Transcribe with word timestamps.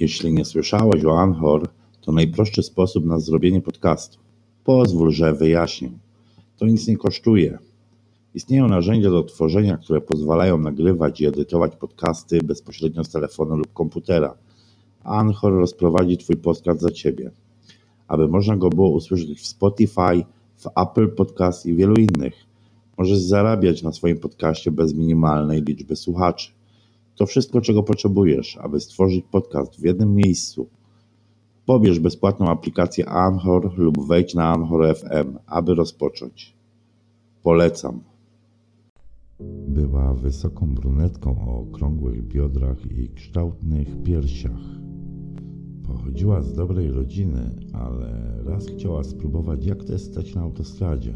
Jeśli 0.00 0.32
nie 0.32 0.44
słyszałeś 0.44 1.04
o 1.04 1.20
Anchor, 1.20 1.68
to 2.00 2.12
najprostszy 2.12 2.62
sposób 2.62 3.04
na 3.04 3.18
zrobienie 3.18 3.60
podcastu. 3.60 4.18
Pozwól, 4.64 5.12
że 5.12 5.34
wyjaśnię. 5.34 5.90
To 6.56 6.66
nic 6.66 6.88
nie 6.88 6.96
kosztuje. 6.96 7.58
Istnieją 8.34 8.68
narzędzia 8.68 9.10
do 9.10 9.22
tworzenia, 9.22 9.76
które 9.76 10.00
pozwalają 10.00 10.58
nagrywać 10.58 11.20
i 11.20 11.26
edytować 11.26 11.76
podcasty 11.76 12.38
bezpośrednio 12.44 13.04
z 13.04 13.10
telefonu 13.10 13.56
lub 13.56 13.72
komputera. 13.72 14.34
Anchor 15.04 15.52
rozprowadzi 15.52 16.18
Twój 16.18 16.36
podcast 16.36 16.80
za 16.80 16.90
Ciebie, 16.90 17.30
aby 18.08 18.28
można 18.28 18.56
go 18.56 18.70
było 18.70 18.88
usłyszeć 18.88 19.40
w 19.40 19.46
Spotify, 19.46 20.24
w 20.56 20.66
Apple 20.76 21.08
Podcast 21.08 21.66
i 21.66 21.74
wielu 21.74 21.94
innych. 21.94 22.34
Możesz 22.98 23.18
zarabiać 23.18 23.82
na 23.82 23.92
swoim 23.92 24.18
podcaście 24.18 24.70
bez 24.70 24.94
minimalnej 24.94 25.62
liczby 25.62 25.96
słuchaczy. 25.96 26.52
To 27.16 27.26
wszystko, 27.26 27.60
czego 27.60 27.82
potrzebujesz, 27.82 28.56
aby 28.56 28.80
stworzyć 28.80 29.24
podcast 29.30 29.80
w 29.80 29.84
jednym 29.84 30.14
miejscu. 30.14 30.68
Pobierz 31.66 32.00
bezpłatną 32.00 32.48
aplikację 32.48 33.08
Anchor 33.08 33.78
lub 33.78 34.06
wejdź 34.06 34.34
na 34.34 34.44
Anchor 34.44 34.96
FM, 34.96 35.38
aby 35.46 35.74
rozpocząć. 35.74 36.56
Polecam. 37.42 38.00
Była 39.68 40.14
wysoką 40.14 40.74
brunetką 40.74 41.48
o 41.48 41.58
okrągłych 41.58 42.28
biodrach 42.28 42.90
i 42.90 43.08
kształtnych 43.08 44.02
piersiach. 44.02 44.60
Pochodziła 45.86 46.42
z 46.42 46.54
dobrej 46.54 46.90
rodziny, 46.90 47.50
ale 47.72 48.38
raz 48.44 48.66
chciała 48.66 49.04
spróbować, 49.04 49.66
jak 49.66 49.84
to 49.84 49.92
jest 49.92 50.12
stać 50.12 50.34
na 50.34 50.42
autostradzie. 50.42 51.14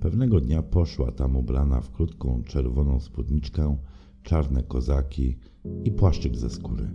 Pewnego 0.00 0.40
dnia 0.40 0.62
poszła 0.62 1.12
tam 1.12 1.36
ubrana 1.36 1.80
w 1.80 1.90
krótką 1.90 2.42
czerwoną 2.46 3.00
spódniczkę 3.00 3.76
czarne 4.22 4.62
kozaki 4.62 5.36
i 5.84 5.90
płaszczyk 5.90 6.36
ze 6.36 6.50
skóry. 6.50 6.90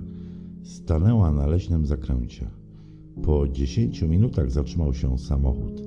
Stanęła 0.64 1.32
na 1.32 1.48
leśnym 1.48 1.86
zakręcie. 1.86 2.50
Po 3.24 3.48
dziesięciu 3.48 4.08
minutach 4.08 4.52
zatrzymał 4.52 4.94
się 4.94 5.18
samochód. 5.18 5.82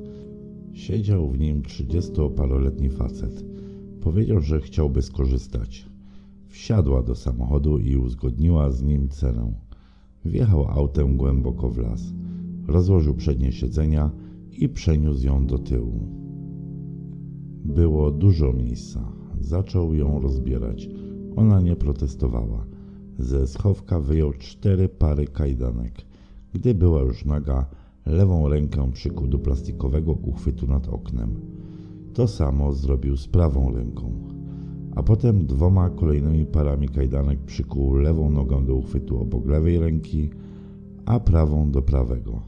Siedział 0.73 1.29
w 1.29 1.39
nim 1.39 1.63
trzydziestoparoletni 1.63 2.91
facet. 2.91 3.45
Powiedział, 4.01 4.41
że 4.41 4.61
chciałby 4.61 5.03
skorzystać. 5.03 5.87
Wsiadła 6.49 7.03
do 7.03 7.15
samochodu 7.15 7.79
i 7.79 7.97
uzgodniła 7.97 8.71
z 8.71 8.83
nim 8.83 9.09
cenę. 9.09 9.53
Wjechał 10.25 10.69
autem 10.69 11.17
głęboko 11.17 11.71
w 11.71 11.79
las. 11.79 12.13
Rozłożył 12.67 13.15
przednie 13.15 13.53
siedzenia 13.53 14.11
i 14.59 14.69
przeniósł 14.69 15.27
ją 15.27 15.47
do 15.47 15.59
tyłu. 15.59 16.01
Było 17.65 18.11
dużo 18.11 18.53
miejsca. 18.53 19.13
Zaczął 19.41 19.95
ją 19.95 20.21
rozbierać. 20.21 20.89
Ona 21.37 21.61
nie 21.61 21.77
protestowała. 21.77 22.65
Ze 23.19 23.47
schowka 23.47 24.01
wyjął 24.01 24.33
cztery 24.33 24.89
pary 24.89 25.27
kajdanek. 25.27 25.93
Gdy 26.55 26.75
była 26.75 27.01
już 27.01 27.25
naga, 27.25 27.67
lewą 28.07 28.49
rękę 28.49 28.93
przykuł 28.93 29.27
do 29.27 29.39
plastikowego 29.39 30.13
uchwytu 30.13 30.67
nad 30.67 30.89
oknem. 30.89 31.35
To 32.15 32.29
samo 32.29 32.73
zrobił 32.73 33.17
z 33.17 33.29
prawą 33.29 33.73
ręką. 33.73 34.13
A 34.95 35.03
potem 35.03 35.47
dwoma 35.47 35.91
kolejnymi 35.91 36.47
parami 36.47 36.89
kajdanek 36.89 37.39
przykuł 37.39 37.95
lewą 37.95 38.31
nogę 38.31 38.67
do 38.67 38.75
uchwytu 38.75 39.21
obok 39.21 39.47
lewej 39.47 39.79
ręki, 39.79 40.31
a 41.05 41.21
prawą 41.21 41.71
do 41.71 41.83
prawego. 41.83 42.41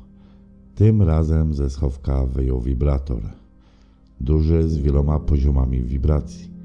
Tym 0.75 1.03
razem 1.03 1.55
ze 1.55 1.71
schowka 1.71 2.27
wyjął 2.27 2.61
wibrator. 2.61 3.23
Duży 4.21 4.69
z 4.69 4.79
wieloma 4.79 5.21
poziomami 5.21 5.83
wibracji. 5.83 6.58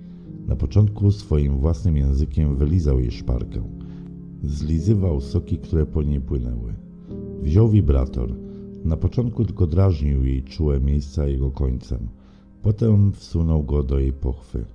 Na 0.48 0.56
początku 0.56 1.12
swoim 1.12 1.58
własnym 1.58 1.98
językiem 1.98 2.56
wylizał 2.56 3.00
jej 3.00 3.12
szparkę. 3.12 3.64
Zlizywał 4.44 5.22
soki, 5.22 5.58
które 5.58 5.86
po 5.86 6.04
niej 6.04 6.22
płynęły. 6.22 6.74
Wziął 7.42 7.70
wibrator. 7.70 8.36
Na 8.86 8.98
początku 8.98 9.46
tylko 9.46 9.68
drażnił 9.68 10.26
jej 10.26 10.44
czułe 10.44 10.80
miejsca 10.80 11.28
jego 11.28 11.52
końcem. 11.52 12.08
Potem 12.62 13.12
wsunął 13.12 13.64
go 13.64 13.84
do 13.84 14.00
jej 14.00 14.14
pochwy. 14.14 14.66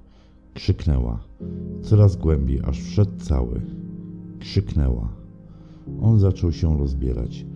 Krzyknęła. 0.55 1.21
Coraz 1.83 2.17
głębiej, 2.17 2.61
aż 2.65 2.83
wszedł 2.83 3.17
cały. 3.19 3.61
Krzyknęła. 4.39 5.09
On 6.03 6.19
zaczął 6.19 6.53
się 6.53 6.79
rozbierać. 6.79 7.47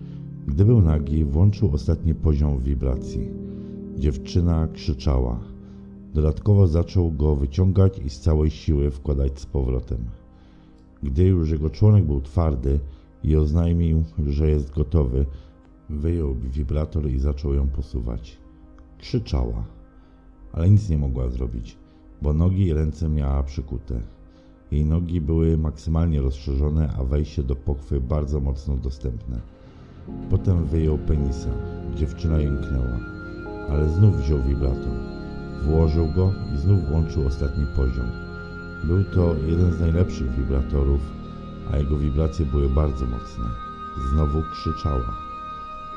Gdy 0.47 0.65
był 0.65 0.81
nagi, 0.81 1.25
włączył 1.25 1.71
ostatni 1.73 2.15
poziom 2.15 2.59
wibracji. 2.59 3.29
Dziewczyna 3.97 4.67
krzyczała. 4.67 5.52
Dodatkowo 6.13 6.67
zaczął 6.67 7.11
go 7.11 7.35
wyciągać 7.35 7.99
i 7.99 8.09
z 8.09 8.19
całej 8.19 8.51
siły 8.51 8.91
wkładać 8.91 9.39
z 9.39 9.45
powrotem. 9.45 10.05
Gdy 11.03 11.23
już 11.23 11.51
jego 11.51 11.69
członek 11.69 12.05
był 12.05 12.21
twardy 12.21 12.79
i 13.23 13.35
oznajmił, 13.35 14.03
że 14.27 14.49
jest 14.49 14.71
gotowy, 14.71 15.25
wyjął 15.89 16.35
wibrator 16.35 17.09
i 17.11 17.19
zaczął 17.19 17.53
ją 17.53 17.67
posuwać. 17.67 18.37
Krzyczała, 18.97 19.63
ale 20.53 20.69
nic 20.69 20.89
nie 20.89 20.97
mogła 20.97 21.29
zrobić, 21.29 21.77
bo 22.21 22.33
nogi 22.33 22.65
i 22.65 22.73
ręce 22.73 23.09
miała 23.09 23.43
przykute. 23.43 24.01
Jej 24.71 24.85
nogi 24.85 25.21
były 25.21 25.57
maksymalnie 25.57 26.21
rozszerzone, 26.21 26.93
a 26.97 27.03
wejście 27.03 27.43
do 27.43 27.55
pochwy 27.55 28.01
bardzo 28.01 28.39
mocno 28.39 28.77
dostępne. 28.77 29.41
Potem 30.29 30.65
wyjął 30.65 30.97
penisa. 30.97 31.49
Dziewczyna 31.95 32.39
jęknęła, 32.39 32.99
ale 33.69 33.89
znów 33.89 34.17
wziął 34.17 34.43
wibrator. 34.43 35.22
Włożył 35.61 36.07
go 36.07 36.33
i 36.55 36.57
znów 36.57 36.89
włączył 36.89 37.27
ostatni 37.27 37.65
poziom. 37.75 38.07
Był 38.83 39.03
to 39.03 39.35
jeden 39.47 39.73
z 39.73 39.79
najlepszych 39.79 40.31
wibratorów, 40.31 41.01
a 41.71 41.77
jego 41.77 41.97
wibracje 41.97 42.45
były 42.45 42.69
bardzo 42.69 43.05
mocne. 43.05 43.45
Znowu 44.11 44.43
krzyczała. 44.51 45.13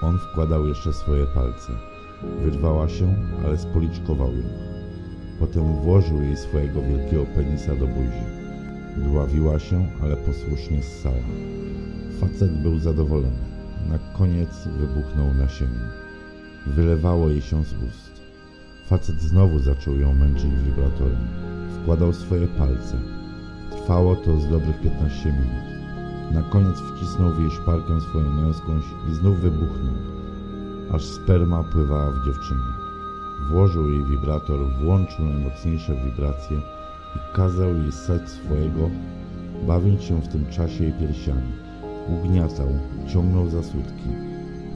On 0.02 0.18
wkładał 0.18 0.66
jeszcze 0.66 0.92
swoje 0.92 1.26
palce. 1.26 1.72
Wyrwała 2.44 2.88
się, 2.88 3.14
ale 3.44 3.58
spoliczkował 3.58 4.32
ją. 4.32 4.42
Potem 5.40 5.76
włożył 5.82 6.22
jej 6.22 6.36
swojego 6.36 6.82
wielkiego 6.82 7.26
penisa 7.34 7.74
do 7.76 7.86
buzi. 7.86 8.26
Dławiła 8.96 9.58
się, 9.58 9.86
ale 10.02 10.16
posłusznie 10.16 10.82
ssała. 10.82 11.26
Facet 12.20 12.62
był 12.62 12.78
zadowolony. 12.78 13.46
Na 13.88 13.98
koniec 14.18 14.68
wybuchnął 14.78 15.34
nasieniem. 15.34 15.88
Wylewało 16.66 17.28
jej 17.28 17.40
się 17.40 17.64
z 17.64 17.72
ust. 17.72 18.15
Facet 18.86 19.20
znowu 19.20 19.58
zaczął 19.58 19.98
ją 19.98 20.14
męczyć 20.14 20.50
wibratorem. 20.66 21.28
Wkładał 21.82 22.12
swoje 22.12 22.46
palce. 22.46 22.98
Trwało 23.70 24.16
to 24.16 24.40
z 24.40 24.48
dobrych 24.48 24.80
15 24.80 25.32
minut. 25.32 25.76
Na 26.34 26.42
koniec 26.42 26.76
wcisnął 26.80 27.32
w 27.32 27.40
jej 27.40 27.50
szparkę 27.50 28.00
swoją 28.00 28.30
męską 28.30 28.80
i 29.10 29.14
znów 29.14 29.40
wybuchnął, 29.40 29.94
aż 30.92 31.04
sperma 31.04 31.64
pływała 31.64 32.10
w 32.10 32.26
dziewczynie. 32.26 32.72
Włożył 33.50 33.90
jej 33.90 34.04
wibrator, 34.04 34.58
włączył 34.82 35.24
najmocniejsze 35.24 35.94
wibracje 36.04 36.56
i 37.16 37.36
kazał 37.36 37.76
jej 37.76 37.92
ssać 37.92 38.28
swojego, 38.28 38.90
bawiąc 39.66 40.02
się 40.02 40.22
w 40.22 40.28
tym 40.28 40.46
czasie 40.46 40.84
jej 40.84 40.92
piersiami. 40.92 41.52
Ugniatał, 42.08 42.68
ciągnął 43.12 43.48
za 43.48 43.62
sutki. 43.62 44.08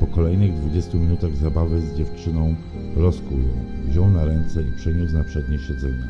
Po 0.01 0.07
kolejnych 0.07 0.55
20 0.55 0.99
minutach 0.99 1.37
zabawy 1.37 1.81
z 1.81 1.95
dziewczyną 1.95 2.55
rozkuł 2.97 3.39
ją, 3.39 3.80
wziął 3.91 4.11
na 4.11 4.25
ręce 4.25 4.63
i 4.63 4.73
przeniósł 4.73 5.15
na 5.15 5.25
przednie 5.25 5.59
siedzenia. 5.59 6.07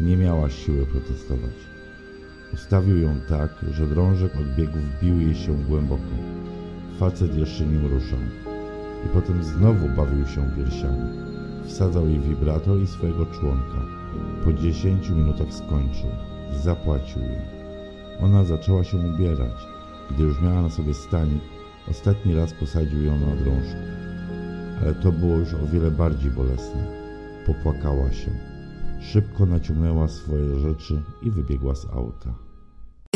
Nie 0.00 0.16
miała 0.16 0.50
siły 0.50 0.86
protestować. 0.86 1.54
Ustawił 2.54 2.98
ją 2.98 3.20
tak, 3.28 3.50
że 3.72 3.86
drążek 3.86 4.32
od 4.36 4.54
biegów 4.56 4.82
wbił 4.82 5.20
jej 5.20 5.34
się 5.34 5.64
głęboko. 5.64 6.14
Facet 6.98 7.34
jeszcze 7.34 7.66
nim 7.66 7.86
ruszał. 7.86 8.18
I 9.06 9.08
potem 9.14 9.42
znowu 9.42 9.88
bawił 9.88 10.26
się 10.26 10.50
piersiami. 10.56 11.08
Wsadzał 11.66 12.08
jej 12.08 12.20
wibrator 12.20 12.82
i 12.82 12.86
swojego 12.86 13.26
członka. 13.26 13.80
Po 14.44 14.52
dziesięciu 14.52 15.14
minutach 15.14 15.54
skończył. 15.54 16.10
Zapłacił 16.62 17.22
jej. 17.22 17.58
Ona 18.20 18.44
zaczęła 18.44 18.84
się 18.84 18.98
ubierać. 18.98 19.66
Gdy 20.10 20.22
już 20.22 20.40
miała 20.42 20.62
na 20.62 20.70
sobie 20.70 20.94
stanik, 20.94 21.42
ostatni 21.90 22.34
raz 22.34 22.52
posadził 22.52 23.02
ją 23.02 23.18
na 23.18 23.36
drążku. 23.36 23.80
Ale 24.82 24.94
to 24.94 25.12
było 25.12 25.36
już 25.36 25.54
o 25.54 25.66
wiele 25.66 25.90
bardziej 25.90 26.30
bolesne. 26.30 26.97
Popłakała 27.48 28.12
się. 28.12 28.30
Szybko 29.00 29.46
naciągnęła 29.46 30.08
swoje 30.08 30.58
rzeczy 30.58 31.02
i 31.22 31.30
wybiegła 31.30 31.74
z 31.74 31.86
auta. 31.86 32.47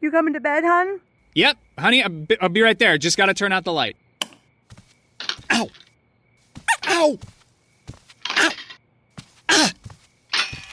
You 0.00 0.10
coming 0.10 0.32
to 0.34 0.40
bed, 0.40 0.64
hon? 0.64 1.00
Yep, 1.34 1.58
honey, 1.78 2.02
I'll 2.02 2.48
be, 2.48 2.62
right 2.62 2.78
there. 2.78 2.98
Just 2.98 3.16
gotta 3.16 3.34
turn 3.34 3.52
out 3.52 3.64
the 3.64 3.72
light. 3.72 3.96
Ow! 5.50 5.68
Ow! 6.88 7.18
Ow! 8.30 8.50
Ah! 9.48 9.72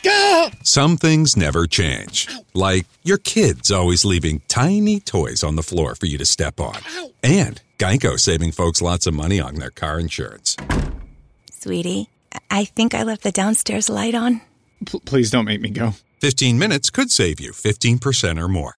Gah! 0.04 0.50
Some 0.64 0.98
things 0.98 1.36
never 1.36 1.68
change. 1.68 2.28
Like 2.54 2.88
your 3.04 3.18
kids 3.18 3.72
always 3.72 4.06
leaving 4.06 4.42
tiny 4.48 5.00
toys 5.00 5.44
on 5.44 5.56
the 5.56 5.64
floor 5.64 5.96
for 5.96 6.06
you 6.06 6.18
to 6.18 6.26
step 6.26 6.60
on. 6.60 6.78
And 7.22 7.62
Geico 7.78 8.20
saving 8.20 8.54
folks 8.54 8.82
lots 8.82 9.06
of 9.08 9.14
money 9.14 9.40
on 9.40 9.56
their 9.56 9.72
car 9.72 10.00
insurance. 10.00 10.56
Sweetie, 11.52 12.10
I 12.50 12.66
think 12.66 12.94
I 12.94 13.04
left 13.04 13.24
the 13.24 13.32
downstairs 13.32 13.90
light 13.90 14.16
on. 14.16 14.42
P- 14.86 15.00
please 15.02 15.30
don't 15.32 15.46
make 15.46 15.62
me 15.62 15.70
go. 15.70 15.94
15 16.22 16.58
minutes 16.58 16.90
could 16.90 17.12
save 17.12 17.40
you 17.40 17.52
15% 17.52 18.42
or 18.42 18.48
more. 18.48 18.76